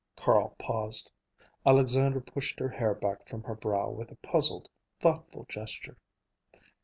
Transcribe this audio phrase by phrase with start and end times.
[0.15, 1.11] Carl paused.
[1.63, 4.67] Alexandra pushed her hair back from her brow with a puzzled,
[4.99, 5.95] thoughtful gesture.